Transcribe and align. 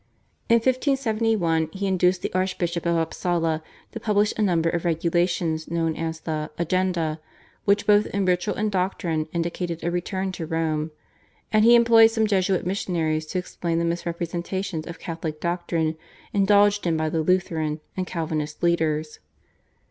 In 0.49 0.55
1571 0.55 1.69
he 1.73 1.85
induced 1.85 2.23
the 2.23 2.33
Archbishop 2.33 2.87
of 2.87 2.97
Upsala 2.97 3.61
to 3.91 3.99
publish 3.99 4.33
a 4.35 4.41
number 4.41 4.67
of 4.67 4.83
regulations 4.83 5.69
known 5.69 5.95
as 5.95 6.21
the 6.21 6.49
/Agenda/, 6.57 7.19
which 7.65 7.85
both 7.85 8.07
in 8.07 8.25
ritual 8.25 8.55
and 8.55 8.71
doctrine 8.71 9.27
indicated 9.31 9.83
a 9.83 9.91
return 9.91 10.31
to 10.31 10.47
Rome, 10.47 10.89
and 11.51 11.63
he 11.63 11.75
employed 11.75 12.07
some 12.09 12.25
Jesuit 12.25 12.65
missionaries 12.65 13.27
to 13.27 13.37
explain 13.37 13.77
the 13.77 13.85
misrepresentations 13.85 14.87
of 14.87 14.97
Catholic 14.97 15.39
doctrine 15.39 15.95
indulged 16.33 16.87
in 16.87 16.97
by 16.97 17.07
the 17.07 17.21
Lutheran 17.21 17.79
and 17.95 18.07
Calvinist 18.07 18.63
leaders. 18.63 19.19